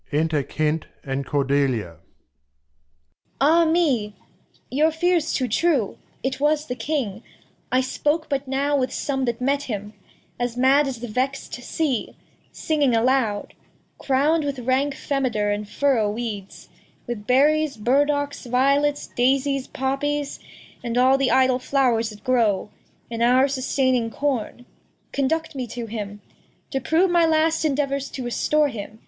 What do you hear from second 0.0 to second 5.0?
Enter Kent and Cordeha. Cord. Ah me! your